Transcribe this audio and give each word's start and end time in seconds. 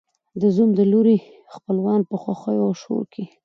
د 0.41 0.43
زوم 0.55 0.69
د 0.75 0.81
لوري 0.91 1.17
خپلوان 1.53 2.01
په 2.09 2.15
خوښیو 2.21 2.65
او 2.67 2.71
شور 2.81 3.03
کې 3.13 3.23